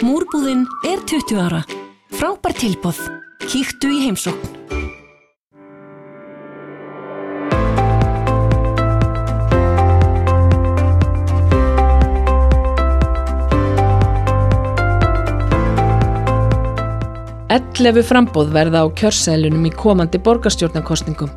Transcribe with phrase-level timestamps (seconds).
[0.00, 1.58] Múrbúðinn er 20 ára.
[2.16, 2.96] Frábær tilbóð.
[3.44, 4.48] Kíktu í heimsókn.
[17.52, 21.28] Ellefu frambóð verða á kjörsælunum í komandi borgarstjórnarkostningum.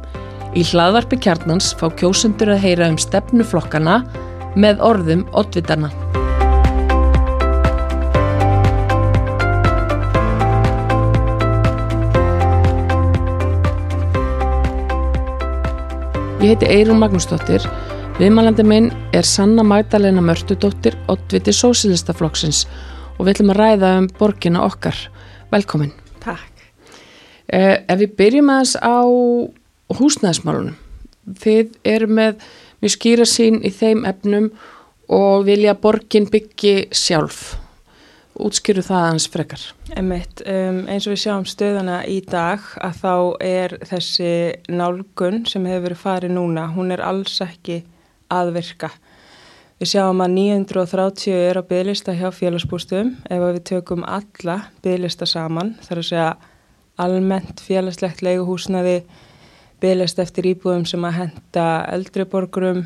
[0.55, 3.99] Í hlaðvarpi kjarnans fá kjósundur að heyra um stefnuflokkana
[4.55, 5.91] með orðum oddvitarna.
[16.43, 17.63] Ég heiti Eirun Magnúsdóttir.
[18.17, 22.65] Viðmælandi minn er Sanna Magdalena Mörtudóttir, oddviti Sósilistaflokksins
[23.15, 24.99] og við ætlum að ræða um borgina okkar.
[25.53, 25.93] Velkomin.
[26.19, 26.67] Takk.
[27.47, 29.07] Eh, ef við byrjum aðeins á
[29.95, 30.75] húsnæðismálunum.
[31.31, 32.43] Þið eru með
[32.83, 34.51] mjög skýra sín í þeim efnum
[35.07, 37.53] og vilja borgin byggi sjálf.
[38.33, 39.63] Útskýru það aðeins frekar.
[39.93, 44.29] Emitt, um, eins og við sjáum stöðana í dag að þá er þessi
[44.73, 47.83] nálgun sem hefur verið farið núna, hún er alls ekki
[48.33, 48.89] aðvirka.
[49.77, 55.75] Við sjáum að 930 er á bygglista hjá félagsbústum ef við tökum alla bygglista saman,
[55.85, 56.27] þar að segja
[57.03, 59.03] almennt félagslegt leiguhúsnaði,
[59.83, 62.85] bygglist eftir íbúðum sem að henda eldriborgurum,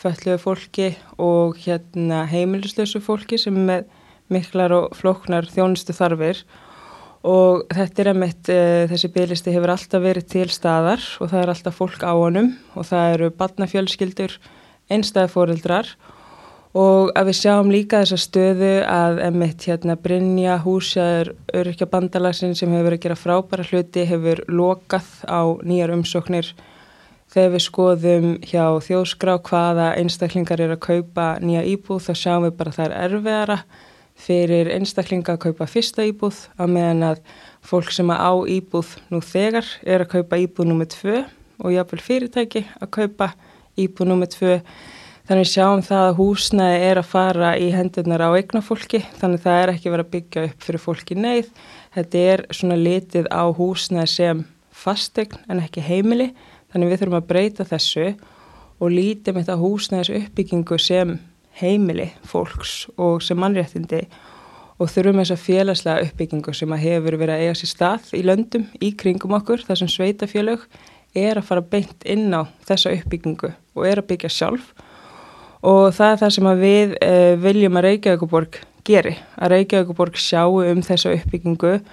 [0.00, 3.88] fölluðu fólki og hérna heimilislösu fólki sem er með
[4.32, 6.44] miklar og flóknar þjónustu þarfir
[7.26, 11.52] og þetta er emitt, e, þessi bygglisti hefur alltaf verið til staðar og það er
[11.52, 14.38] alltaf fólk á honum og það eru barnafjölskyldur,
[14.90, 15.92] einstæðfóreldrar
[16.76, 22.70] og að við sjáum líka þessa stöðu að emitt hérna Brynja, húsjaður, öryrkja bandalasin sem
[22.70, 26.52] hefur verið að gera frábæra hluti hefur lokað á nýjar umsóknir.
[27.30, 32.56] Þegar við skoðum hjá þjóskrá hvaða einstaklingar er að kaupa nýja íbúð þá sjáum við
[32.58, 33.58] bara það er erfiðara
[34.20, 37.20] fyrir einstaklinga að kaupa fyrsta íbúð á meðan að
[37.64, 41.20] fólk sem að á íbúð nú þegar er að kaupa íbúð nummið tvö
[41.60, 43.30] og jáfnvel fyrirtæki að kaupa
[43.80, 44.56] íbúð nummið tvö.
[45.30, 49.58] Þannig sjáum það að húsnæði er að fara í hendurnar á eigna fólki þannig það
[49.60, 51.50] er ekki verið að byggja upp fyrir fólki neyð.
[51.94, 54.44] Þetta er svona litið á húsnæði sem
[54.74, 56.32] fastegn en ekki heimili
[56.72, 58.08] þannig við þurfum að breyta þessu
[58.80, 61.18] og lítið með þetta húsnæðis uppbyggingu sem
[61.58, 64.04] heimili fólks og sem mannréttindi
[64.80, 68.22] og þurfum þess að félagslega uppbyggingu sem að hefur verið að eiga sér stað í
[68.24, 70.64] löndum í kringum okkur þar sem sveitafélög
[71.16, 74.70] er að fara beint inn á þessa uppbyggingu og er að byggja sjálf.
[75.66, 80.80] Og það er það sem við eh, viljum að Reykjavíkuborg geri, að Reykjavíkuborg sjáu um
[80.86, 81.90] þessa uppbyggingu og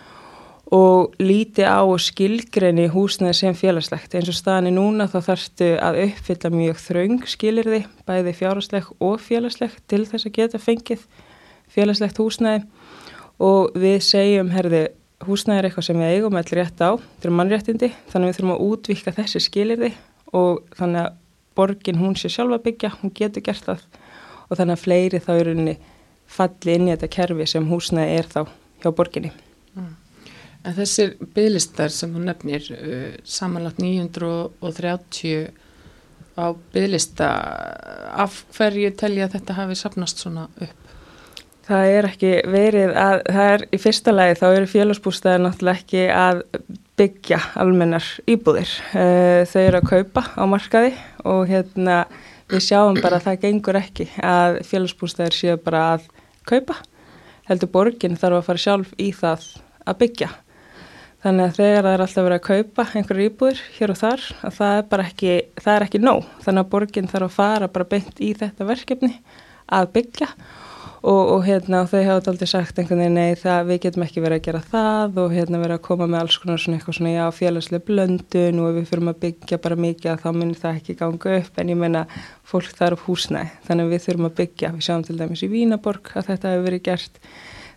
[1.23, 4.17] líti á og skilgreni húsnaði sem félagslegt.
[4.17, 9.79] Eins og staðinni núna þá þarfstu að uppfylla mjög þraung skilirði, bæði fjárhagslegt og félagslegt
[9.87, 11.05] til þess að geta fengið
[11.71, 12.65] félagslegt húsnaði
[13.39, 14.83] og við segjum, herði,
[15.23, 18.55] húsnaði er eitthvað sem við eigum allir rétt á, þetta er mannréttindi, þannig við þurfum
[18.57, 19.93] að útvika þessi skilirði
[20.35, 21.17] og þannig að
[21.57, 23.87] borgin hún sé sjálfa byggja, hún getur gert það
[24.47, 25.57] og þannig að fleiri þá eru
[26.27, 28.41] falli inn í þetta kerfi sem húsnaði er þá
[28.83, 29.31] hjá borginni.
[30.67, 35.53] En þessir bygglistar sem þú nefnir, uh, samanlagt 930
[36.37, 37.29] á bygglista,
[38.19, 40.83] af hverju telja þetta hafi sapnast svona upp?
[41.67, 46.03] Það er ekki verið að, það er í fyrsta lagi þá eru félagsbústæðir náttúrulega ekki
[46.15, 46.41] að
[46.99, 48.71] byggja almennar íbúðir.
[48.95, 50.93] Uh, þau eru að kaupa á markaði
[51.27, 51.97] og hérna
[52.47, 56.07] við sjáum bara að það gengur ekki að félagsbústæðir séu bara að
[56.47, 56.77] kaupa.
[57.47, 59.49] Heldur borgin þarf að fara sjálf í það
[59.87, 60.29] að byggja.
[61.25, 64.55] Þannig að þegar það er alltaf verið að kaupa einhverju íbúður hér og þar, að
[64.59, 66.29] það er bara ekki, það er ekki nóg.
[66.45, 69.13] Þannig að borginn þarf að fara bara beint í þetta verkefni
[69.73, 70.29] að byggja.
[71.07, 74.23] Og, og hérna og þau hafa aldrei sagt einhvern veginn nei það við getum ekki
[74.23, 75.19] verið að gera það.
[75.23, 78.71] Og hérna verið að koma með alls konar svona eitthvað svona já félagslega blöndun og
[78.77, 81.61] við fyrirum að byggja bara mikið að þá myndir það ekki ganga upp.
[81.61, 82.07] En ég menna
[82.45, 83.53] fólk þarf húsnæði.
[83.69, 86.67] Þannig að við þurfum að byggja, við sjáum til dæmis í Vínaborg að þetta hefur
[86.69, 87.21] verið gert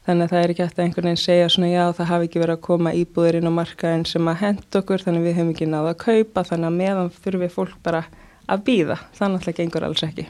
[0.06, 2.56] þannig að það er ekki eftir einhvern veginn segja svona já það hafi ekki verið
[2.56, 5.92] að koma íbúðir inn á markaðin sem að henda okkur þannig við höfum ekki náða
[5.92, 8.04] að kaupa þannig að meðan þurfum við fólk bara
[8.50, 10.26] að býða þannig að það gengur alls ekki.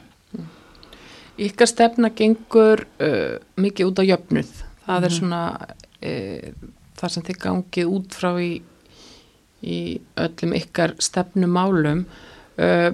[1.40, 5.04] Ykkar stefna gengur uh, mikið út á jöfnuð það mm.
[5.04, 5.16] er mhm.
[5.20, 5.42] svona
[6.10, 8.50] uh, það sem þið gangið út frá í,
[9.62, 9.78] í
[10.26, 12.02] öllum ykkar stefnumálum
[12.58, 12.90] uh,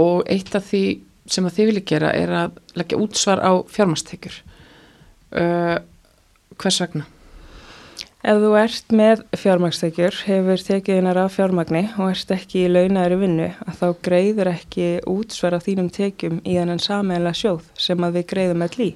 [0.00, 0.84] og eitt af því
[1.30, 4.42] sem að þið vilja gera er að leggja útsvar á fjármastekjur
[5.34, 5.80] Uh,
[6.60, 7.06] Hvers vegna?
[8.24, 13.18] Ef þú ert með fjármagstekjur, hefur tekið einar af fjármagni og ert ekki í launæri
[13.20, 18.24] vinnu, að þá greiður ekki útsvara þínum tekjum í þennan sameinlega sjóð sem að við
[18.30, 18.88] greiðum all í.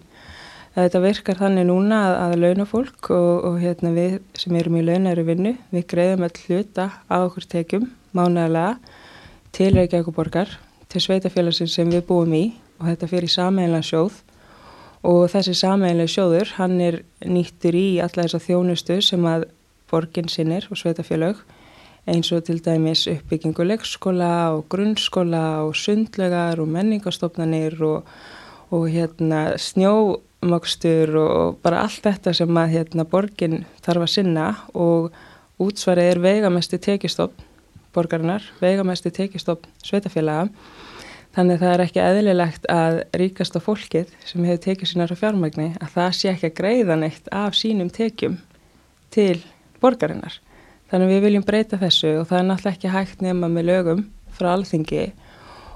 [0.79, 5.27] Þetta virkar þannig núna að, að launafólk og, og hérna við sem erum í launæru
[5.29, 7.85] vinnu, við greiðum all hluta á okkur tekjum
[8.17, 8.79] mánægilega
[9.53, 10.57] til Reykjavíkuborgar,
[10.89, 12.47] til sveitafélagsins sem við búum í
[12.79, 14.23] og þetta fyrir sameinlega sjóð
[15.07, 19.49] og þessi sameinlega sjóður hann er nýttur í alla þessa þjónustu sem að
[19.91, 21.41] borgin sinnir og sveitafélag
[22.09, 28.07] eins og til dæmis uppbyggingu leikskóla og grunnskóla og sundlegar og menningastofnanir og,
[28.71, 34.49] og hérna snjó mokstur og bara allt þetta sem að hérna, borgin þarf að sinna.
[34.75, 35.11] Og
[35.59, 37.47] útsvarið er veigamesti tekistofn
[37.97, 40.49] borgarinnar, veigamesti tekistofn sveitafélaga
[41.37, 45.69] þannig að það er ekki eðlilegt að ríkasta fólkið sem hefur tekið sínar á fjármægni
[45.79, 48.39] að það sé ekki að greiða neitt af sínum tekjum
[49.15, 49.41] til
[49.83, 50.41] borgarinnar.
[50.89, 54.05] Þannig að við viljum breyta þessu og það er náttúrulega ekki hægt nema með lögum
[54.39, 55.09] frá alþingi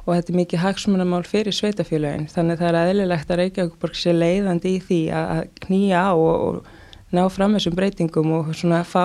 [0.03, 4.77] og þetta er mikið hagsmunamál fyrir sveitafélagin þannig það er aðlilegt að Reykjavíkborg sé leiðandi
[4.77, 9.05] í því að knýja á og, og ná fram þessum breytingum og svona fá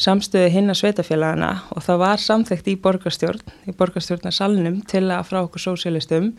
[0.00, 5.40] samstöðu hinn að sveitafélagana og það var samþekkt í borgarstjórn, í borgarstjórnarsalunum til að frá
[5.44, 6.32] okkur sósialistum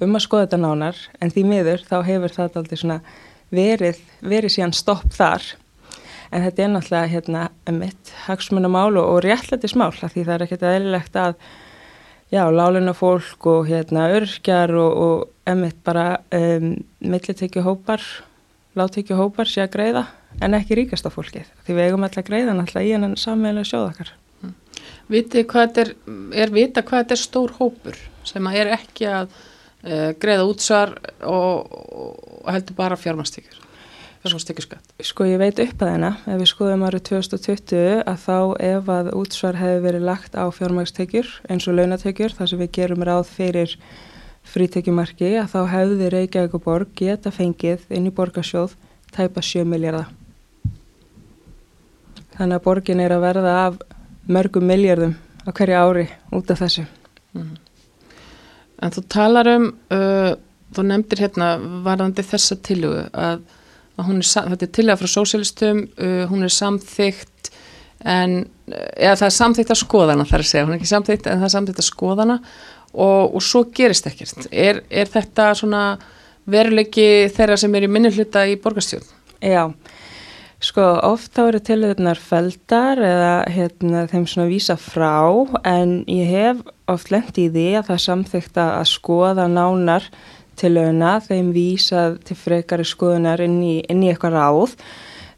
[0.00, 3.00] um að skoða þetta nánar en því miður þá hefur það aldrei svona
[3.52, 5.44] verið, verið síðan stopp þar.
[6.32, 7.42] En þetta er náttúrulega hérna
[7.76, 11.36] mitt hagsmunamál og, og réttlættismál því það er ekkert aðlilegt að
[12.32, 16.72] já, láluna fólk og hérna örkjar og, og emitt bara um,
[17.04, 18.00] millitekju hópar,
[18.78, 20.06] láttekju hópar sé að greiða
[20.42, 21.48] en ekki ríkasta fólkið.
[21.66, 24.12] Því við eigum alltaf að greiða náttúrulega í hennan sammeila sjóðakar.
[24.42, 24.54] Mm.
[25.12, 25.94] Vitið hvað þetta er,
[26.44, 27.98] er vita hvað þetta er stór hópur
[28.28, 30.96] sem að er ekki að uh, greiða útsvar
[31.26, 31.76] og,
[32.42, 33.62] og heldur bara fjármastíkjur?
[34.22, 38.36] Sko ég veit upp að þeina, ef við skoðum árið 2020 að þá
[38.68, 43.02] ef að útsvar hefur verið lagt á fjármægstekjur eins og launatekjur þar sem við gerum
[43.08, 43.74] ráð fyrir
[44.54, 48.78] frítekjumarki að þá hefði Reykjavík og Borg geta fengið inn í borgarsjóð
[49.10, 50.12] tæpa 7 miljardar.
[52.36, 53.80] Þannig að borgin er að verða af
[54.32, 56.86] mörgum miljardum á hverju ári út af þessu.
[57.36, 57.56] Mm.
[58.82, 60.32] En þú talar um, uh,
[60.74, 63.42] þú nefndir hérna varðandi þessa tilugu að
[64.00, 67.50] að hún er, þetta er tilega frá sósialistum, uh, hún er samþygt
[68.08, 68.38] en,
[68.72, 71.48] eða það er samþygt að skoðana þar að segja, hún er ekki samþygt en það
[71.48, 72.38] er samþygt að skoðana
[72.92, 74.48] og, og svo gerist ekkert.
[74.50, 75.82] Er, er þetta svona
[76.50, 79.04] veruleiki þeirra sem er í minnuluta í borgastjón?
[79.42, 79.68] Já,
[80.62, 85.26] sko ofta eru tilöðunar feldar eða hérna, þeim svona vísa frá
[85.66, 90.06] en ég hef oft lengt í því að það er samþygt að skoða nánar
[90.60, 94.76] tilöguna, þeim vísað til frekari skoðunar inn í, inn í eitthvað ráð.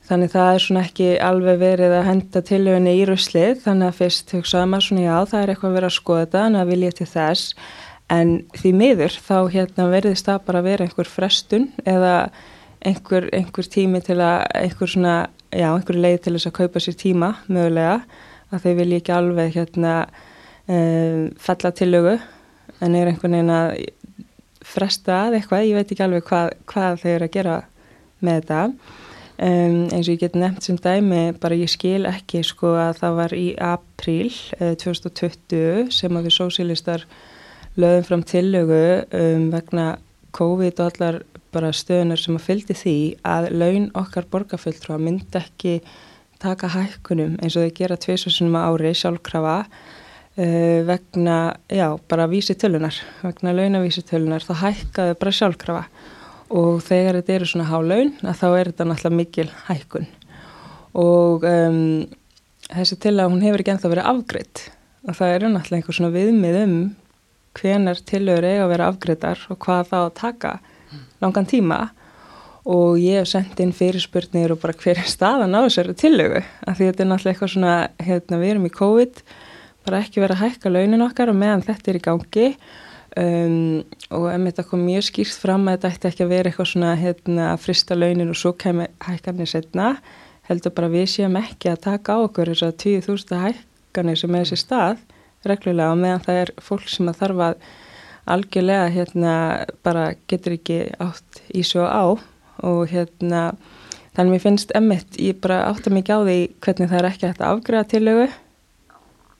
[0.05, 4.35] Þannig það er svona ekki alveg verið að henda tilögunni í ruslið, þannig að fyrst
[4.37, 7.07] hugsaða maður svona já það er eitthvað verið að skoða þetta en að vilja til
[7.15, 7.55] þess.
[8.13, 12.17] En því miður þá hérna verðist það bara að vera einhver frestun eða
[12.85, 15.17] einhver, einhver tími til að, einhver svona,
[15.55, 17.99] já einhver leið til þess að kaupa sér tíma mögulega
[18.55, 19.95] að þau vilja ekki alveg hérna
[20.69, 22.17] um, falla tilögu
[22.85, 23.75] en er einhvern veginn að
[24.65, 27.57] fresta að eitthvað, ég veit ekki alveg hvað, hvað þau eru að gera
[28.25, 28.61] með þetta.
[29.35, 33.17] Um, eins og ég get nefnt sem dæmi, bara ég skil ekki sko að það
[33.19, 34.29] var í april
[34.61, 37.07] eh, 2020 sem að við sósilistar
[37.75, 39.89] lögum fram tillögu um, vegna
[40.35, 41.21] COVID og allar
[41.55, 42.97] bara stöðunar sem að fyldi því
[43.27, 45.77] að laun okkar borgarfulltrú að myndi ekki
[46.43, 49.61] taka hækkunum eins og þau gera tviðsvarsunum ári sjálfkrafa
[50.35, 55.83] Uh, vegna, já, bara vísitölunar vegna launavísitölunar þá hækkaðu bara sjálfkrafa.
[56.51, 60.09] Og þegar þetta eru svona há laun að þá er þetta náttúrulega mikil hækkun.
[60.99, 61.79] Og um,
[62.67, 64.65] þessi til að hún hefur ekki ennþá verið afgreitt
[65.05, 66.77] og það eru náttúrulega einhver svona viðmið um
[67.59, 70.55] hvenar tilögur eiga að vera afgreitar og hvað þá að taka
[71.23, 71.81] langan tíma.
[72.65, 76.89] Og ég hef sendt inn fyrirspurnir og bara hver staðan á þessari tilögu af því
[76.89, 79.23] þetta er náttúrulega eitthvað svona, hérna við erum í COVID
[79.85, 82.49] bara ekki verið að hækka launin okkar og meðan þetta er í gangi.
[83.15, 86.71] Um, og ef þetta kom mjög skýrt fram að þetta ætti ekki að vera eitthvað
[86.73, 89.91] svona hérna, að frista launin og svo kemur hækkanir setna
[90.49, 94.49] heldur bara við séum ekki að taka á okkur þess að 20.000 hækkanir sem er
[94.49, 95.05] þessi stað
[95.51, 97.67] reglulega og meðan það er fólk sem að þarf að
[98.35, 99.35] algjörlega hérna
[99.85, 102.05] bara getur ekki átt í svo á
[102.65, 103.43] og hérna
[104.15, 107.29] þannig að mér finnst emmitt, ég bara átta mikið á því hvernig það er ekki
[107.29, 108.27] hægt að afgræða tilögu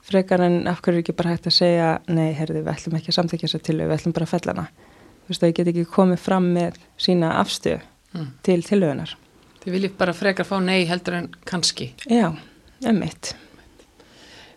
[0.05, 3.19] frekar en af hverju ekki bara hægt að segja nei, herði, við ætlum ekki að
[3.19, 4.65] samþykja þess að til við ætlum bara að fella hana.
[5.25, 7.79] Þú veist að ég get ekki komið fram með sína afstöð
[8.13, 8.27] mm.
[8.45, 9.15] til tilöðunar
[9.63, 11.87] Þið viljið bara frekar fá nei heldur en kannski?
[12.05, 12.27] Já,
[12.85, 13.39] emitt uh,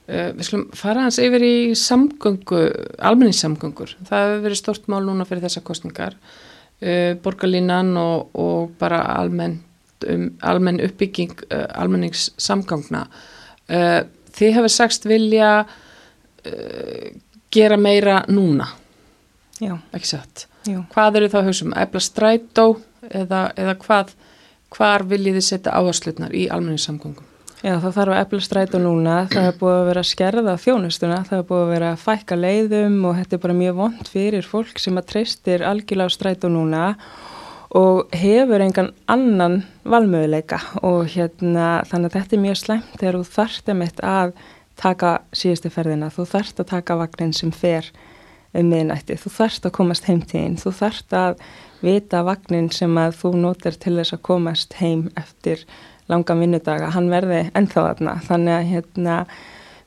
[0.09, 2.63] Við skulum fara hans yfir í samgöngu
[3.05, 9.03] almenningssamgöngur, það hefur verið stort mál núna fyrir þessa kostningar uh, borgarlínan og, og bara
[9.19, 9.59] almenn,
[10.09, 13.05] um, almenn uppbygging uh, almenningssamgangna.
[13.69, 15.51] Þið hefur sagst vilja
[17.53, 18.71] gera meira núna.
[19.61, 20.47] Já, ekki satt?
[20.69, 20.83] Jú.
[20.93, 22.67] hvað eru þá hugsaum, efla strætó
[23.09, 24.15] eða, eða hvað
[24.75, 27.27] hvar viljið þið setja áherslutnar í almenningssamgangum
[27.59, 31.17] Já, það þarf að efla strætó núna, það er búið að vera að skerða þjónustuna,
[31.27, 34.47] það er búið að vera að fækka leiðum og þetta er bara mjög vond fyrir
[34.47, 36.85] fólk sem að treystir algjörlega á strætó núna
[37.81, 43.35] og hefur engan annan valmöðuleika og hérna þannig að þetta er mjög slæmt þegar þú
[43.35, 44.39] þarft emitt að
[44.79, 47.91] taka síðustu ferðina, þú þarft að taka vagnin sem fer
[48.55, 51.47] um miðnætti, þú þarft að komast heim til þín, þú þarft að
[51.83, 55.67] vita vagnin sem að þú notar til þess að komast heim eftir
[56.09, 59.17] langan vinnudaga, hann verði ennþá þarna, þannig að hérna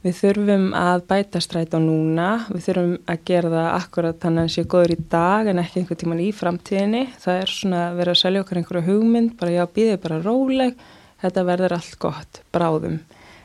[0.01, 4.48] við þurfum að bæta stræt á núna, við þurfum að gera það akkurat þannig að
[4.48, 8.00] hann sé góður í dag en ekki einhver tíman í framtíðinni, það er svona að
[8.01, 10.86] vera að selja okkar einhverju hugmynd, bara já, býðið bara róleg,
[11.22, 13.00] þetta verður allt gott, bráðum,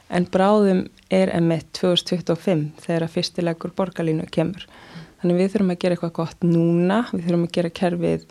[0.09, 4.65] en bráðum er emitt 2025 þegar að fyrstilegur borgarlínu kemur,
[5.21, 8.29] þannig við þurfum að gera eitthvað gott núna, við þurfum að gera kerfið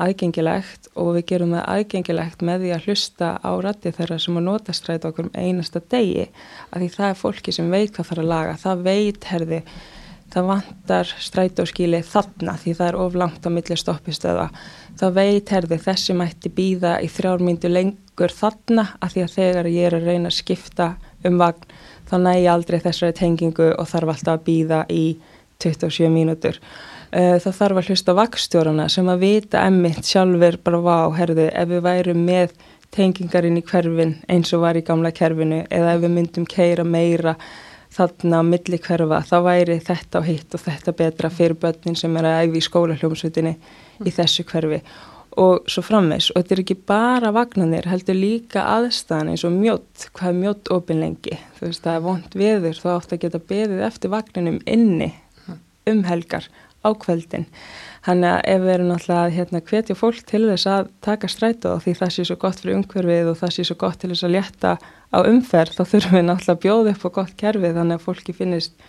[0.00, 4.46] aðgengilegt og við gerum það aðgengilegt með því að hlusta á rætti þeirra sem að
[4.48, 6.24] nota stræt okkur um einasta degi
[6.70, 9.60] að því það er fólki sem veit hvað þarf að laga, það veit herði,
[10.34, 14.48] það vantar strætóskíli þarna því það er oflangt á milli stoppistöða,
[14.98, 19.90] það veit herði þessi mætti býða í þrjármyndu lengur þarna að því að þegar ég
[19.90, 20.90] er að reyna að skipta
[21.24, 21.70] um vagn
[22.10, 25.04] þá næ ég aldrei þessari tengingu og þarf alltaf að býða í
[25.62, 26.58] 27 mínútur.
[27.14, 31.68] Eh, það þarf að hlusta vakstjórana sem að vita emmitt sjálfur bara vá, herðu, ef
[31.70, 32.56] við værum með
[32.94, 37.36] tengingarinn í hverfin eins og var í gamla kerfinu eða ef við myndum keira meira
[37.94, 42.18] þarna á milli hverfa, þá væri þetta og hitt og þetta betra fyrir börnin sem
[42.18, 43.54] er að æfi í skólahljómsutinni
[44.02, 44.82] í þessu hverfi.
[45.38, 50.10] Og svo framvegs og þetta er ekki bara vagnanir, heldur líka aðstæðan eins og mjótt,
[50.18, 53.46] hvað er mjótt opin lengi, þú veist það er vond viður, þú átt að geta
[53.54, 55.12] beðið eftir vagninum inni
[55.90, 56.46] um helgar
[56.84, 57.46] á kveldin.
[58.04, 61.94] Þannig að ef við erum náttúrulega hérna hvetja fólk til þess að taka strætó því
[62.00, 64.72] það sé svo gott fyrir umhverfið og það sé svo gott til þess að létta
[65.08, 68.36] á umferð þá þurfum við náttúrulega að bjóða upp á gott kerfið þannig að fólki
[68.36, 68.88] finnist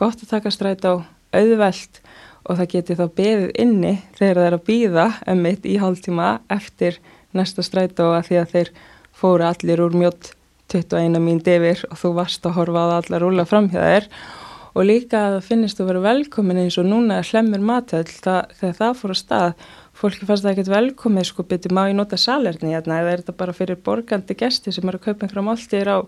[0.00, 0.92] gott að taka strætó,
[1.36, 2.00] auðvelt
[2.48, 6.98] og það geti þá beðið inni þegar það er að býða ömmit í hálftíma eftir
[7.36, 8.72] næsta strætó að því að þeir
[9.12, 10.32] fóru allir úr mjótt
[10.72, 14.41] 21 mín devir og þú varst að horfa á allar rúla fram hjá þeir og
[14.80, 19.12] líka að það finnist að vera velkomin eins og núna hlemmur matöll þegar það fór
[19.12, 19.66] að stað
[20.00, 23.02] fólki fannst það ekkert velkomið sko betur má ég nota salerni hérna?
[23.02, 25.98] Eða er þetta bara fyrir borgandi gesti sem eru að kaupa einhverja máltýr á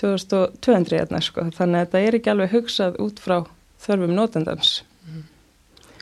[0.00, 1.44] 2200 hérna sko?
[1.58, 3.36] Þannig að þetta er ekki alveg hugsað út frá
[3.84, 5.22] þörfum notendans mm.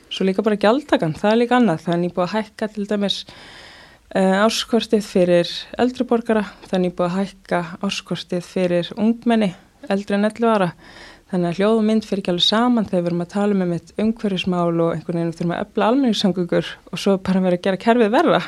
[0.07, 1.83] svo líka bara gjaldtakan, það er líka annað.
[1.89, 8.47] Þannig búið að hækka til dæmis uh, áskortið fyrir eldriborgara, þannig búið að hækka áskortið
[8.47, 9.51] fyrir ungmenni
[9.87, 10.73] eldri en 11 ára
[11.29, 13.67] Þannig að hljóð og mynd fyrir ekki alveg saman þegar við erum að tala með
[13.69, 17.81] mitt umhverfismál og einhvern veginn þurfum að öfla almenningssamgöngur og svo bara vera að gera
[17.83, 18.39] kerfið verða.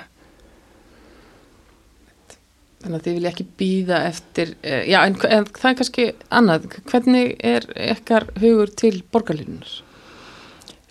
[2.81, 6.65] Þannig að þið vilja ekki býða eftir, eh, já en, en það er kannski annað,
[6.89, 9.75] hvernig er ekkar hugur til borgarlínunar?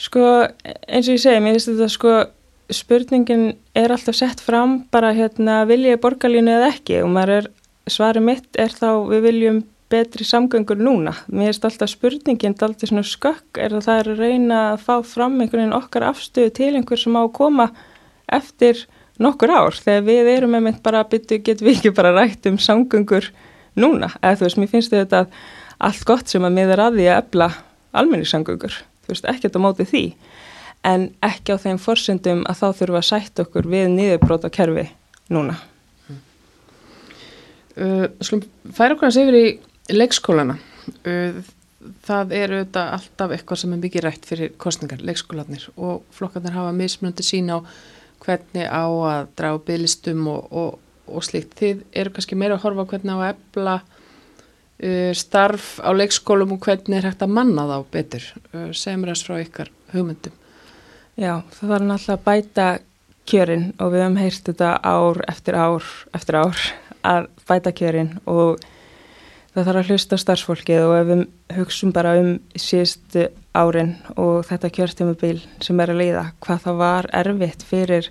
[0.01, 0.23] Sko
[0.63, 2.15] eins og ég segi, mér finnst þetta sko
[2.71, 7.51] spurningin er alltaf sett fram bara hérna vilja borgarlínu eða ekki og maður er,
[7.91, 11.15] svarið mitt er þá við viljum betri samgöngur núna.
[11.29, 14.95] Mér erst alltaf spurningin alltaf svona skökk er að það er að reyna að fá
[15.07, 17.71] fram einhvern veginn okkar afstöðu til einhver sem á að koma
[18.31, 18.85] eftir
[19.21, 22.47] nokkur ár þegar við erum með mynd bara að byttu getum við ekki bara rætt
[22.51, 23.31] um samgöngur
[23.77, 24.13] núna.
[24.23, 25.25] Eða þú veist, mér finnst þetta
[25.81, 27.51] allt gott sem að miður að því að ebla
[27.91, 28.79] almenningssamgöngur.
[29.05, 30.05] Þú veist, ekkert á móti því
[30.87, 34.87] en ekki á þeim forsendum að þá þurfum að sætt okkur við niðurbróta kerfi
[35.33, 35.59] núna.
[37.81, 38.43] Uh, slum,
[38.75, 39.51] færa okkur að segja yfir í
[39.95, 40.59] leikskólana
[42.05, 46.75] það eru þetta alltaf eitthvað sem er mikið rætt fyrir kostningar, leikskólanir og flokkarnir hafa
[46.77, 47.59] mismunandi sín á
[48.21, 50.75] hvernig á að draga bygglistum og, og,
[51.09, 51.55] og slikt.
[51.61, 56.61] Þið eru kannski meira að horfa hvernig á að ebla uh, starf á leikskólum og
[56.67, 58.29] hvernig er hægt að manna þá betur.
[58.53, 60.37] Uh, Segum ræðs frá ykkar hugmyndum.
[61.21, 62.69] Já, það var náttúrulega að bæta
[63.31, 66.63] kjörin og við hefum heyrst þetta ár eftir ár eftir ár
[67.07, 68.61] að bæta kjörin og
[69.55, 71.23] það þarf að hlusta starfsfólkið og ef við
[71.57, 73.27] hugsun bara um síðustu
[73.57, 78.11] árin og þetta kjörtímabil sem er að leiða, hvað það var erfitt fyrir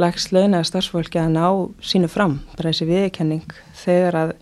[0.00, 1.46] lags launaða starfsfólki að ná
[1.84, 4.32] sínu fram, bara þessi viðkenning þegar að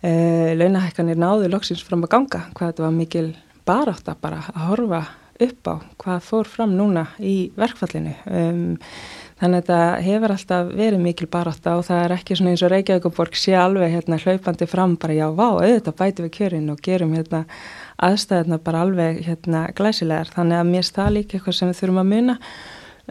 [0.00, 0.12] e,
[0.60, 3.26] launahækkanir náðu loksins fram að ganga, hvað þetta var mikil
[3.68, 5.02] barátt að bara að horfa
[5.42, 8.14] upp á hvað fór fram núna í verkfallinu.
[8.30, 8.78] Um,
[9.42, 12.70] þannig að þetta hefur alltaf verið mikil barátta og það er ekki svona eins og
[12.70, 17.16] Reykjavíkuborg sé alveg hérna hlaupandi fram bara já, vá, auðvitað bæti við kjörin og gerum
[17.16, 17.40] hérna
[18.06, 20.30] aðstæðina bara alveg hérna glæsilegar.
[20.30, 22.38] Þannig að mér stað líka eitthvað sem við þurfum að muna.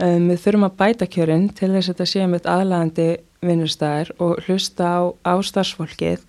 [0.01, 3.09] Um, við þurfum að bæta kjörin til þess að þetta sé með aðlægandi
[3.43, 6.25] vinnustæðir og hlusta á, á starfsfólkið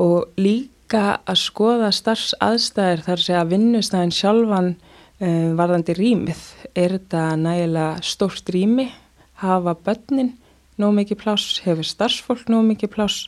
[0.00, 4.76] og líka að skoða starfsaðstæðir þar sé að vinnustæðin sjálfan
[5.20, 6.46] um, varðandi rýmið.
[6.72, 8.94] Er þetta nægilega stórt rými?
[9.42, 10.34] Hafa börnin
[10.80, 11.60] nóg mikið pláss?
[11.64, 13.26] Hefur starfsfólk nóg mikið pláss?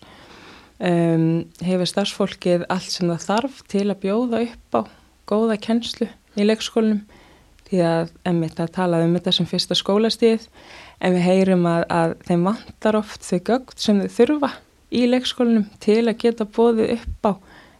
[0.79, 4.81] Um, hefur starfsfólkið allt sem það þarf til að bjóða upp á
[5.29, 7.03] góða kennslu í leikskólinum?
[7.69, 10.47] því að emmitt að tala um þetta sem fyrsta skólastíð
[11.05, 14.53] en við heyrum að, að þeim vantar oft þau gögt sem þau þurfa
[14.89, 17.33] í leikskólinum til að geta bóðið upp á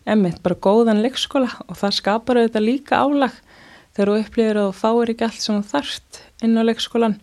[0.09, 3.37] emmitt bara góðan leikskóla og það skapar auðvitað líka álag
[3.97, 7.17] þegar þú upplýðir að þú fáir ekki allt sem þú þarft inn á leikskólan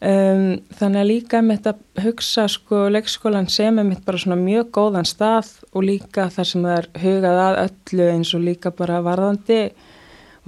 [0.00, 5.08] um, þannig að líka emmitt að hugsa sko leikskólan sem emmitt bara svona mjög góðan
[5.08, 9.62] stað og líka þar sem það er hugað að öllu eins og líka bara varðandi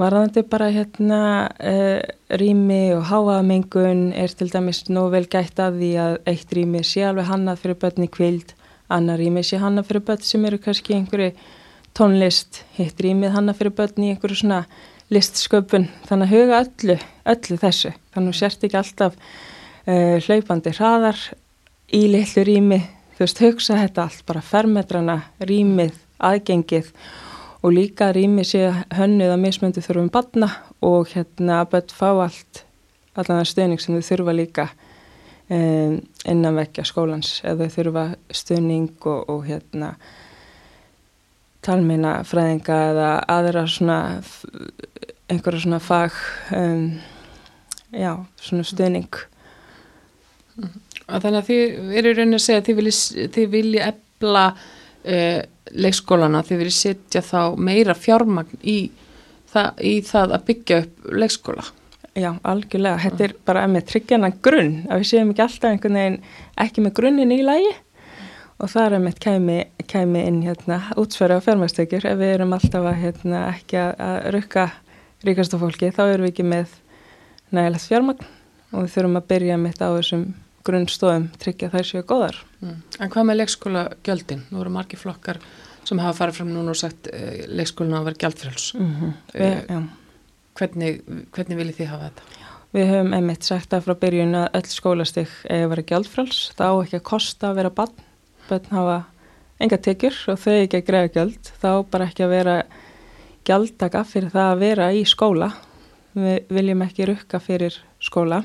[0.01, 1.17] Varðandi bara hérna
[1.61, 2.01] uh,
[2.41, 7.03] rými og háaðamengun er til dæmis nóg vel gætt að því að eitt rými sé
[7.05, 8.55] alveg hannað fyrir börn í kvild,
[8.89, 11.35] annar rými sé hannað fyrir börn sem eru kannski einhverju
[11.93, 14.63] tónlist, hitt rýmið hannað fyrir börn í einhverju svona
[15.12, 16.99] listsköpun, þannig að huga öllu,
[17.35, 21.21] öllu þessu, þannig að sért ekki alltaf uh, hlaupandi hraðar
[21.92, 22.81] í litlu rými,
[23.16, 26.90] þú veist, hugsa þetta allt, bara fermetrana, rýmið, aðgengið.
[27.62, 28.64] Og líka rými sé
[28.97, 30.49] hönnuð að mismöndu þurfum batna
[30.83, 32.64] og hérna að börn fá allt
[33.14, 34.64] allan það stöðning sem þau þurfa líka
[35.52, 37.37] um, innan vekja skólans.
[37.45, 38.04] Eða þau þurfa
[38.35, 39.92] stöðning og, og hérna
[41.62, 43.99] talmeina fræðinga eða aðra svona
[45.31, 46.16] einhverja svona fag
[46.57, 46.88] um,
[47.95, 49.23] já, svona stöðning
[51.12, 55.38] Þannig að þið eru raunin að segja að þið vilji, vilji ebla uh,
[55.73, 58.77] leikskólana þið verið setja þá meira fjármagn í
[59.53, 61.64] það, í það að byggja upp leikskóla.
[62.12, 66.18] Já, algjörlega, þetta er bara með tryggjana grunn, að við séum ekki alltaf einhvern veginn
[66.61, 67.72] ekki með grunnin í lægi
[68.59, 69.59] og það er með kæmi,
[69.91, 74.69] kæmi inn hérna útsverja á fjármagstökjur ef við erum alltaf að hérna, ekki að, rukka
[75.27, 76.79] ríkastu fólki þá erum við ekki með
[77.55, 78.31] nægilegt fjármagn
[78.73, 80.25] og við þurfum að byrja þetta á þessum
[80.67, 82.38] grunnstofum tryggja þær séu góðar.
[82.62, 82.79] Mm.
[83.03, 84.45] En hvað með leikskóla gjöldin?
[84.51, 85.41] Nú eru margi flokkar
[85.83, 88.69] sem hafa farið fram núna og sagt uh, leikskólinu að vera gjaldfrjáls.
[88.79, 89.12] Mm -hmm.
[89.35, 89.83] uh,
[90.59, 91.03] hvernig,
[91.35, 92.23] hvernig viljið þið hafa þetta?
[92.73, 96.41] Við höfum einmitt sagt að frá byrjun að öll skólastig eða vera gjaldfrjáls.
[96.57, 97.95] Það á ekki að kosta að vera bann.
[98.53, 98.97] Bönn hafa
[99.62, 101.53] enga tekjur og þau ekki að greiða gjöld.
[101.62, 102.57] Það á bara ekki að vera
[103.49, 105.49] gjaldaka fyrir það að vera í skóla.
[106.12, 108.43] Við viljum ekki rukka fyrir skóla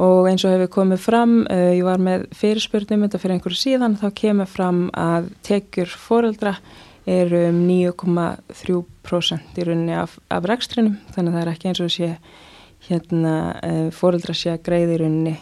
[0.00, 3.98] og eins og hefur komið fram, uh, ég var með fyrirspurnum þetta fyrir einhverju síðan,
[4.00, 6.54] þá kemur fram að tekjur foreldra
[7.04, 11.92] er um 9,3% í rauninni af, af rekstrinum, þannig að það er ekki eins og
[11.92, 12.08] sé
[12.88, 15.36] hérna uh, foreldra sé að greiði í rauninni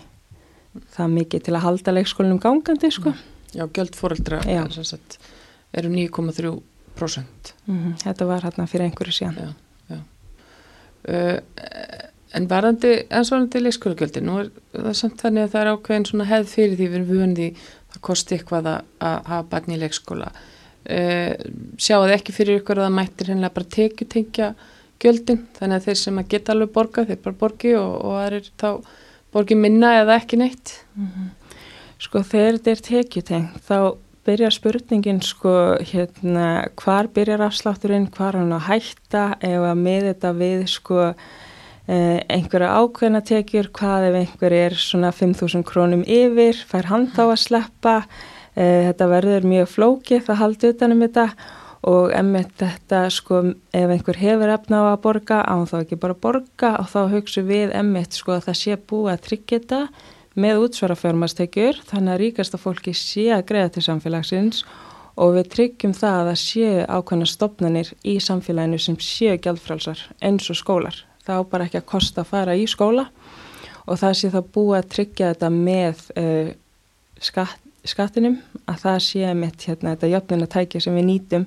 [0.95, 3.15] það mikið til að halda leikskólinum gangandi, sko.
[3.55, 4.67] Já, göld foreldra Já.
[5.73, 7.55] er um 9,3%.
[7.67, 8.03] Mm -hmm.
[8.03, 9.37] Þetta var hérna fyrir einhverju síðan.
[9.37, 9.55] Já,
[9.91, 10.01] já.
[11.09, 11.41] Uh,
[12.31, 16.07] En varandi, eins og varandi leikskólagjöldin, nú er það samt þannig að það er ákveðin
[16.07, 17.49] svona hefð fyrir því við erum vöndi
[17.91, 20.29] það kosti eitthvað að, að hafa barni í leikskóla.
[20.81, 21.33] Uh,
[21.83, 24.53] sjáu ekki fyrir ykkur að það mættir hennilega bara tekju tengja
[25.03, 28.39] gjöldin, þannig að þeir sem að geta alveg borga, þeir bara borgi og, og það
[28.39, 28.71] er þá
[29.35, 30.75] borgi minna eða ekki neitt.
[30.95, 31.29] Mm -hmm.
[32.01, 33.79] Sko þegar þetta er tekju tengt, þá
[34.25, 35.53] byrjar spurningin sko
[35.85, 36.49] hérna
[36.81, 41.13] hvar byrjar afslátturinn, hvar hann að hætta eða með þetta við sko
[41.91, 47.23] Eh, einhverja ákveðna tekjur, hvað ef einhver er svona 5.000 krónum yfir, fær hann þá
[47.25, 47.95] að sleppa,
[48.55, 51.25] eh, þetta verður mjög flókið það haldi utanum þetta
[51.91, 53.41] og emmett þetta sko
[53.75, 57.43] ef einhver hefur efna á að borga, án þá ekki bara borga og þá hugsu
[57.49, 59.81] við emmett sko að það sé búið að tryggja þetta
[60.41, 64.65] með útsvara fjármastekjur þannig að ríkasta fólki sé að greiða til samfélagsins
[65.21, 70.49] og við tryggjum það að það séu ákveðna stopnarnir í samfélaginu sem séu gjaldfrálsar eins
[70.53, 73.09] og skólar þá bara ekki að kosta að fara í skóla
[73.87, 76.51] og það sé þá búið að tryggja þetta með uh,
[77.21, 81.47] skatt, skattinum að það sé með hérna, þetta jöfnunatækja sem við nýtum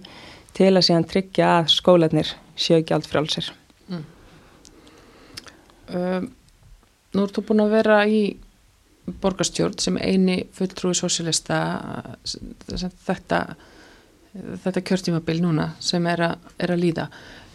[0.54, 3.50] til að sé að tryggja að skólanir séu ekki allt frálsir.
[3.90, 4.04] Mm.
[5.94, 6.28] Um,
[7.14, 8.20] nú ertu búin að vera í
[9.24, 11.58] borgarstjórn sem eini fulltrúi sósilista
[13.08, 13.42] þetta,
[14.64, 17.08] þetta kjörtímabil núna sem er, a, er að líða.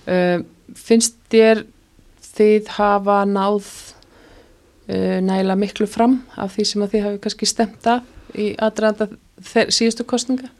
[0.08, 0.44] Um,
[0.76, 1.64] finnst þér
[2.28, 7.90] þið hafa náð uh, nægilega miklu fram af því sem að þið hafi kannski stemt
[7.90, 9.08] af í aðranda
[9.40, 10.50] síðustu kostninga?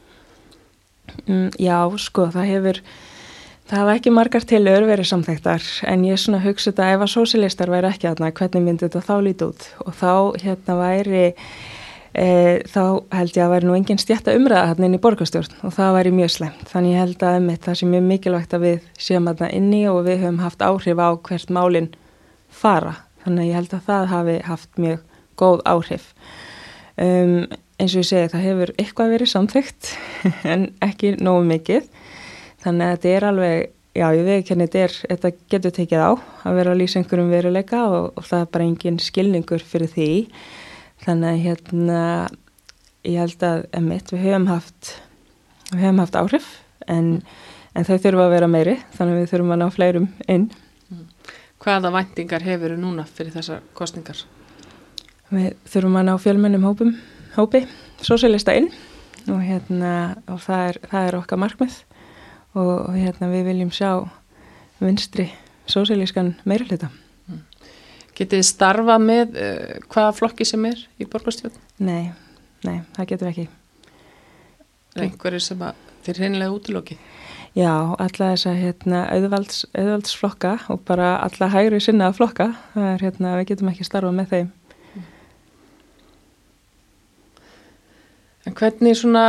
[1.27, 2.81] Mm, já, sko, það hefur
[3.69, 7.73] það hafa ekki margar tilur verið samþektar en ég svona hugsa þetta ef að sósilistar
[7.73, 9.67] væri ekki aðna, hvernig myndi þetta þá lítið út?
[9.85, 10.13] Og þá
[10.45, 12.29] hérna væri e,
[12.73, 12.83] þá
[13.19, 16.15] held ég að væri nú engin stjætta umræða hérna inn í borgastjórn og það væri
[16.17, 19.53] mjög slemt, þannig ég held að um það sem er mikilvægt að við séum aðna
[19.61, 21.93] inni og við höfum haft áhrif á hvert málinn
[22.49, 25.07] fara, þannig að ég held að það hafi haft mjög
[25.39, 26.13] góð áhrif.
[26.99, 27.45] Um,
[27.79, 29.91] eins og ég segi það hefur eitthvað verið samþygt
[30.57, 31.85] en ekki nógu mikið
[32.65, 36.11] þannig að þetta er alveg, já ég veit hvernig þetta er, þetta getur tekið á
[36.49, 40.11] að vera að lýsa einhverjum veruleika og, og það er bara engin skilningur fyrir því.
[41.05, 42.01] Þannig að hérna
[43.07, 44.95] ég held að emitt við höfum haft
[45.71, 46.49] við höfum haft áhrif
[46.91, 47.13] en,
[47.75, 50.49] en þau þurfum að vera meiri þannig að við þurfum að ná fleirum inn.
[51.59, 54.21] Hvaða vendingar hefur þú núna fyrir þessar kostningar?
[55.29, 56.95] Við þurfum að ná fjölmennum hópum
[57.35, 57.65] hópi,
[58.03, 58.71] sósélista inn
[59.29, 59.93] og, hérna,
[60.31, 61.77] og það, er, það er okkar markmið
[62.59, 63.91] og, hérna, við viljum sjá
[64.83, 65.29] vinstri
[65.69, 66.91] sósélískan meirulita.
[67.29, 67.45] Mm.
[68.15, 71.57] Getið þið starfa með uh, hvaða flokki sem er í borgarstjórn?
[71.85, 72.11] Nei,
[72.67, 73.49] nei, það getum við ekki.
[74.99, 75.65] Einhverju sem
[76.07, 77.07] þið reynilega útilókið?
[77.57, 83.05] Já, alla þess að hérna, auðvalds, auðvaldsflokka og bara alla hægri sinna flokka, það er
[83.07, 84.51] hérna, við getum ekki starfa með þeim.
[88.47, 89.25] En hvernig, svona,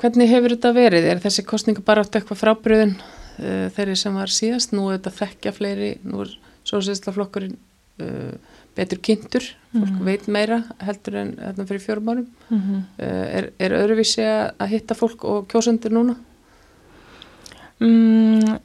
[0.00, 1.06] hvernig hefur þetta verið?
[1.10, 3.06] Er þessi kostninga bara átt eitthvað frábriðin uh,
[3.38, 4.74] eh, þeirri sem var síðast?
[4.74, 6.32] Nú er þetta þekkja fleiri, nú er
[6.66, 7.58] sósýðslaflokkurinn
[8.02, 10.04] uh, betur kynntur, fólk mm -hmm.
[10.04, 12.26] veit meira heldur en þetta fyrir fjórum árum.
[12.50, 12.80] Mm -hmm.
[12.98, 14.24] uh, er, er öðruvísi
[14.58, 16.16] að hitta fólk og kjósendur núna?
[17.80, 18.58] Mm,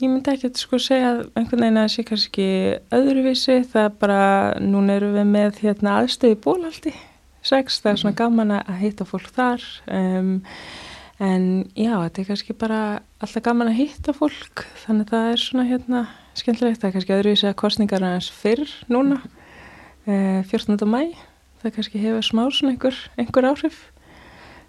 [0.00, 2.46] ég myndi ekki að sko segja að einhvern veginn að sé kannski
[2.90, 6.94] öðruvísi, það er bara, núna eru við með hérna, aðstöði bólaldi
[7.46, 8.20] sex, það er svona mhm.
[8.20, 10.30] gaman að hitta fólk þar um,
[11.22, 12.80] en já, þetta er kannski bara
[13.22, 16.04] alltaf gaman að hitta fólk þannig að það er svona hérna
[16.36, 20.76] skemmtilegt, það er kannski öðruvísi að kostningar aðeins fyrr núna uh, 14.
[20.90, 21.14] mæ,
[21.62, 23.80] það kannski hefur smá svona einhver, einhver áhrif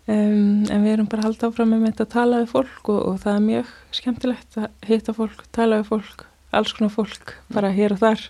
[0.07, 3.21] um, en við erum bara halda áfram með þetta að tala við fólk og, og
[3.25, 7.97] það er mjög skemmtilegt að hitta fólk, tala við fólk alls konar fólk, bara hér
[7.97, 8.29] og þar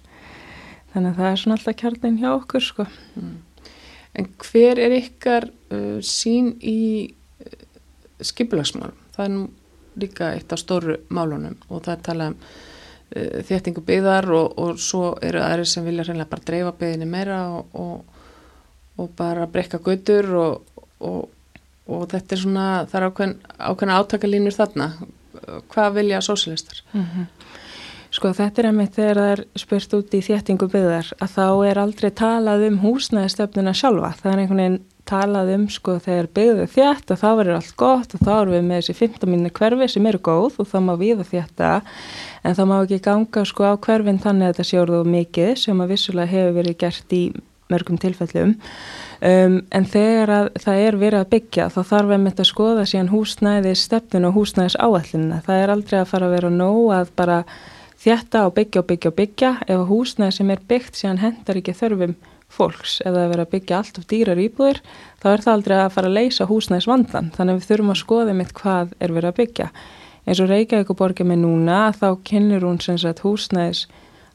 [0.94, 3.36] þannig að það er svona alltaf kjarnin hjá okkur sko mm.
[4.18, 7.58] En hver er ykkar uh, sín í uh,
[8.26, 8.98] skipilagsmálum?
[9.16, 9.46] Það er nú
[9.98, 14.82] líka eitt af stóru málunum og það er talað um uh, þéttingu byggðar og, og
[14.82, 18.24] svo eru aðri sem vilja reynilega bara dreifa byggðinni meira og, og,
[18.98, 23.08] og bara breyka götur og þetta er svona, það er
[23.70, 24.90] ákveðin átakalínur þarna.
[25.72, 26.82] Hvað vilja sósilistar?
[26.92, 27.26] Mm -hmm.
[28.18, 31.80] Sko þetta er einmitt þegar það er spurt út í þéttingu byggðar að þá er
[31.84, 34.16] aldrei talað um húsnæðistöfnuna sjálfa.
[34.18, 38.16] Það er einhvern veginn talað um sko þegar byggðu þétt og þá verður allt gott
[38.18, 40.94] og þá erum við með þessi 15 minni hverfi sem eru góð og þá má
[41.00, 41.70] við að þétta
[42.42, 45.94] en þá má ekki ganga sko á hverfin þannig að þetta sjóruðu mikið sem að
[45.94, 47.22] vissulega hefur verið gert í
[47.72, 48.54] mörgum tilfellum
[49.22, 52.52] um, en þegar að það er verið að byggja þá þarf við með þetta að
[52.52, 55.42] skoða síðan húsnæðis stefnun og húsnæðis áallina.
[55.46, 57.42] Það er aldrei að fara að vera nóg að bara
[58.04, 59.52] þjætta og byggja og byggja og byggja.
[59.68, 63.54] Ef húsnæði sem er byggt síðan hendar ekki þörfum fólks ef það er verið að
[63.54, 64.78] byggja allt of dýrar íbúðir
[65.20, 68.00] þá er það aldrei að fara að leysa húsnæðis vandan þannig að við þurfum að
[68.02, 69.68] skoða mitt hvað er verið að byggja.
[70.28, 73.86] Eins og Reykjavík og borgið með núna þá kynir hún sem sagt húsnæðis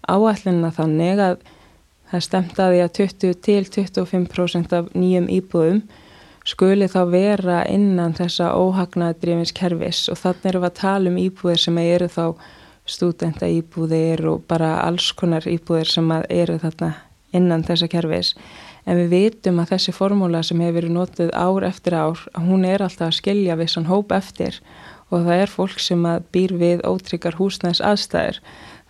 [0.08, 1.42] áallinna þannig að
[2.12, 5.82] það stemt að því að 20 til 25% af nýjum íbúðum
[6.48, 11.62] skuli þá vera innan þessa óhagnaðdrifins kervis og þannig erum við að tala um íbúðir
[11.62, 12.24] sem eru þá
[12.88, 16.92] stúdenta íbúðir og bara alls konar íbúðir sem eru þarna
[17.32, 18.34] innan þessa kerfis.
[18.86, 22.66] En við vitum að þessi formúla sem hefur verið nótið ár eftir ár að hún
[22.66, 24.58] er alltaf að skilja vissan hóp eftir
[25.12, 28.40] og það er fólk sem býr við ótryggar húsnæðs aðstæður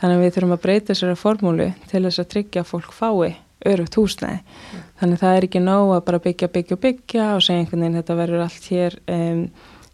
[0.00, 3.35] þannig að við þurfum að breyta þessari formúlu til þess að tryggja að fólk fái
[3.62, 4.40] örugt húsnæði.
[4.40, 4.87] Mm.
[4.98, 7.98] þannig að það er ekki nóg að bara byggja, byggja, byggja og segja einhvern veginn
[8.00, 9.44] þetta verður allt hér um,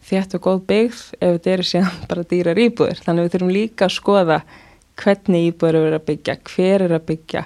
[0.09, 3.03] þétt og góð byggð ef þetta eru síðan bara dýrar íbúður.
[3.05, 4.39] Þannig við þurfum líka að skoða
[4.99, 7.45] hvernig íbúður eru að byggja, hver eru að byggja.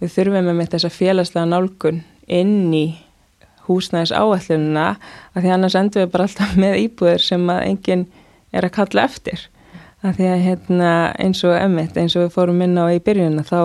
[0.00, 2.84] Við þurfum með þessa félagslega nálgun inn í
[3.70, 4.88] húsnæðis áallununa
[5.34, 8.04] að því annars endur við bara alltaf með íbúður sem að enginn
[8.50, 9.46] er að kalla eftir.
[10.00, 13.44] Að því að hérna, eins og emitt, eins og við fórum inn á í byrjunna
[13.44, 13.58] þá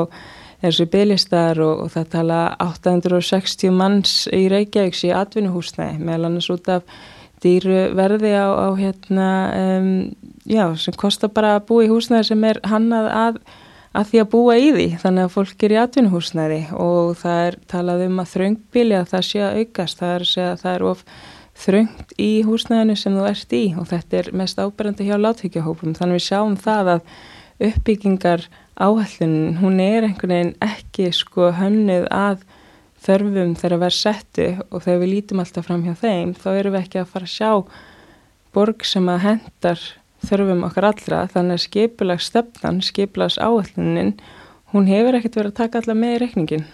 [0.66, 6.50] er þessu bygglistar og, og það tala 860 manns í Reykjavíks í atvinnuhúsnæði meðal annars
[6.52, 6.84] út af
[7.46, 9.30] dýru verði á, á hérna,
[9.62, 9.94] um,
[10.50, 13.40] já, sem kostar bara að búa í húsnæði sem er hannað að
[13.96, 14.88] að því að búa í því.
[15.00, 19.24] Þannig að fólk er í atvinnuhúsnæði og það er talað um að þröngbili að það
[19.30, 21.06] sé að aukast, það er, að það er of
[21.56, 26.20] þröngt í húsnæðinu sem þú ert í og þetta er mest áberandi hjá látvíkjahópum þannig
[26.20, 27.14] við sjáum það að
[27.70, 28.44] uppbyggingar
[28.76, 32.44] áhællin hún er einhvern veginn ekki sko hönnuð að
[33.06, 36.82] þörfum þegar verð settu og þegar við lítum alltaf fram hjá þeim þá erum við
[36.82, 37.52] ekki að fara að sjá
[38.56, 39.84] borg sem að hendar
[40.26, 41.26] þörfum okkar allra.
[41.30, 44.16] Þannig að skipilags stefnan, skipilags áallunin
[44.74, 46.66] hún hefur ekkert verið að taka alla með í reikningin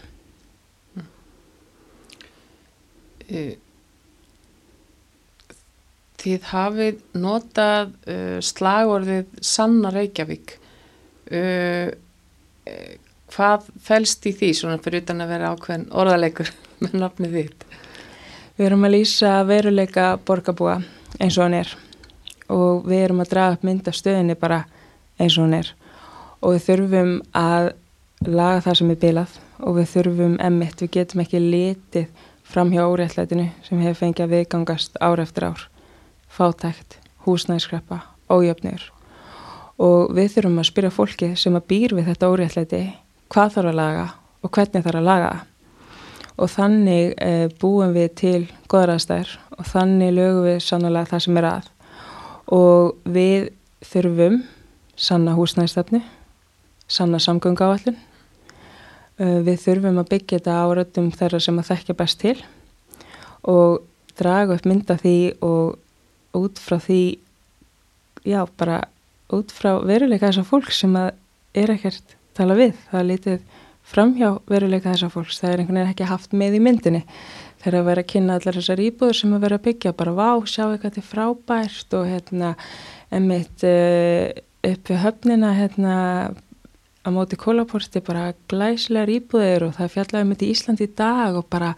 [6.22, 10.58] Þið hafið notað uh, slagorðið Sanna Reykjavík.
[11.32, 11.89] Uh,
[13.32, 16.52] hvað fælst í því svona fyrir utan að vera ákveðin orðalegur
[16.84, 17.65] með nafnið þitt?
[18.58, 20.78] Við erum að lýsa veruleika borgarbúa
[21.20, 21.72] eins og hann er.
[22.52, 24.63] Og við erum að draga upp mynd af stöðinni bara
[25.17, 25.72] eins og hún er.
[26.41, 27.72] Og við þurfum að
[28.28, 29.36] laga það sem er bilað.
[29.62, 34.34] Og við þurfum emitt, við getum ekki litið fram hjá óréttlætinu sem hefur fengið að
[34.36, 35.67] viðgangast ár eftir ár.
[36.32, 38.91] Fátækt, húsnæðiskreppa ójöfnir
[39.82, 42.82] og við þurfum að spyrja fólki sem að býr við þetta óréttlæti
[43.32, 44.08] hvað þarf að laga
[44.41, 45.32] og hvernig þarf að laga
[46.41, 48.41] og þannig e, búum við til
[48.72, 51.70] goðraðstær og þannig lögum við sannlega það sem er að
[52.52, 53.52] og við
[53.88, 54.41] þurfum
[55.02, 56.02] sanna húsnæðistafni,
[56.88, 57.98] sanna samgöngáallin.
[59.22, 62.38] Uh, við þurfum að byggja þetta áratum þeirra sem að þekkja best til
[63.50, 63.82] og
[64.17, 67.02] draga upp mynda því og út frá því,
[68.26, 68.80] já bara
[69.34, 71.12] út frá veruleika þessar fólk sem að
[71.58, 72.76] er ekkert tala við.
[72.91, 73.39] Það er litið
[73.91, 77.02] framhjá veruleika þessar fólks, það er einhvern veginn ekki haft með í myndinni.
[77.62, 80.30] Þegar að vera að kynna allar þessar íbúður sem að vera að byggja bara vá,
[80.50, 82.54] sjá eitthvað til frábært og hérna
[83.12, 84.30] emitt uh,
[84.72, 85.98] upp við höfnina hérna
[87.02, 91.38] á móti kólaporti bara glæslegar íbúðir og það fjallaði um þetta í Ísland í dag
[91.39, 91.72] og bara,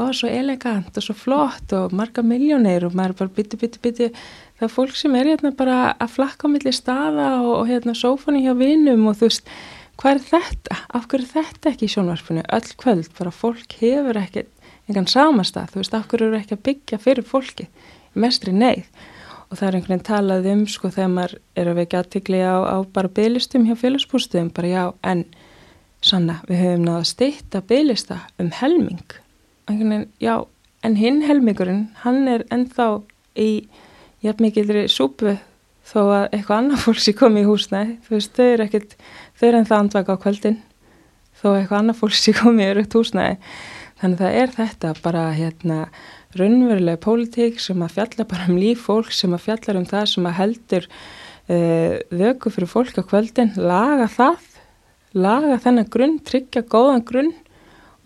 [0.00, 4.08] ó, svo elegant og svo flott og marga miljónir og maður bara bytti, bytti, bytti
[4.14, 7.96] það er fólk sem er hérna bara að flakka á milli staða og, og hérna
[7.96, 9.52] sófani hjá vinnum og þú veist,
[10.00, 10.80] hvað er þetta?
[10.96, 12.44] Af hverju er þetta ekki í sjónvarpinu?
[12.56, 14.50] Öll kvöld, bara fólk hefur ekkert
[14.90, 17.68] engan samastað, þú veist, okkur eru ekki að byggja fyrir fólki,
[18.18, 18.88] mestri neyð
[19.50, 22.56] og það er einhvern veginn talað um sko þegar maður er að vekja aðtikli á,
[22.70, 25.24] á bara byglistum hjá félagsbústuðum, bara já, en
[26.06, 29.18] sanna, við höfum náða steitta byglista um helming
[29.70, 30.34] einhvern veginn, já,
[30.86, 32.88] en hinn helmingurinn, hann er ennþá
[33.38, 33.50] í
[34.24, 35.36] jafn mikilri súpu
[35.90, 38.96] þó að eitthvað annað fólk sé komið í húsnæði, þú veist, þau eru ekkert
[39.40, 40.58] þau eru ennþá andvaka á kvöldin.
[41.40, 43.38] Þó eitthvað annað fólk sé komið í örugt húsnæði
[44.00, 45.78] Þannig það er þetta bara hérna
[46.38, 50.28] raunverulega pólitík sem að fjalla bara um líf fólk sem að fjallar um það sem
[50.30, 54.46] að heldur uh, vöku fyrir fólk á kvöldin, laga það,
[55.12, 57.34] laga þennan grunn, tryggja góðan grunn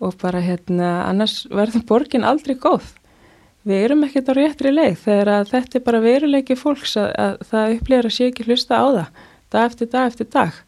[0.03, 2.91] og bara hérna annars verður borgin aldrei góð.
[3.65, 7.39] Við erum ekkert á réttri leið þegar að þetta er bara veruleiki fólks að, að
[7.49, 9.23] það upplýðar að sé ekki hlusta á það
[9.55, 10.59] dag eftir dag eftir dag.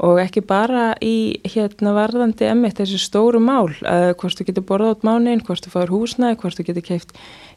[0.00, 4.94] Og ekki bara í hérna varðandi emitt þessi stóru mál uh, hvort þú getur borðað
[4.94, 7.12] át mánin, hvort þú fáir húsnæði, hvort þú getur keift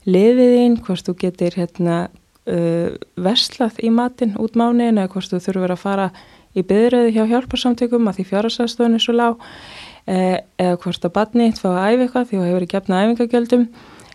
[0.10, 2.02] liðiðinn, hvort þú getur hérna
[2.50, 6.12] uh, verslað í matin út mánin eða hvort þú þurfur að fara
[6.54, 11.52] í byðröði hjá hjálparsamtökum að því fjárhastafstofun er svo lág uh, eða hvort að badni
[11.56, 13.68] þá að æfi eitthvað því að hefur ekki efna æfingagjöldum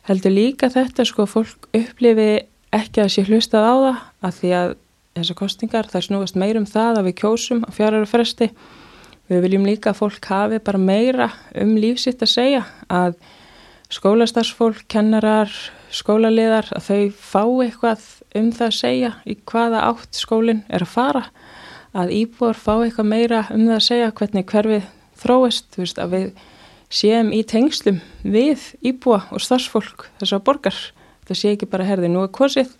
[0.08, 2.30] heldur líka þetta sko fólk upplifi
[2.74, 4.76] ekki að sé hlustað á það að því að
[5.18, 8.50] þessar kostningar, það snúast meir um það að við kjósum á fjárhæru fresti.
[9.28, 13.18] Við viljum líka að fólk hafi bara meira um lífsitt að segja að
[13.92, 15.52] skólastarsfólk, kennarar,
[15.92, 20.92] skólaliðar, að þau fá eitthvað um það að segja í hvaða átt skólinn er að
[20.92, 21.24] fara,
[21.96, 26.14] að íbúar fá eitthvað meira um það að segja hvernig hverfið þróist, þú veist, að
[26.14, 26.28] við
[26.88, 30.77] séum í tengslum við íbúa og starfsfólk þessar borgar.
[31.29, 32.72] Það sé ekki bara herði nú er kosið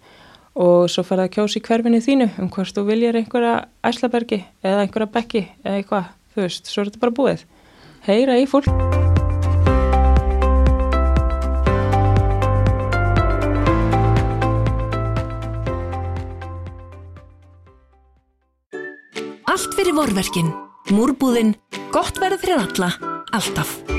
[0.59, 4.87] og svo farið að kjósa í hverfinu þínu um hvort þú viljir einhverja æslabergi eða
[4.87, 7.45] einhverja bekki eða eitthvað, þú veist, svo er þetta bara búið.
[8.09, 8.73] Heyra í fólk.
[19.49, 20.51] Allt fyrir vorverkin,
[20.95, 21.55] múrbúðin,
[21.95, 22.93] gott verð fyrir alla,
[23.35, 23.98] alltaf.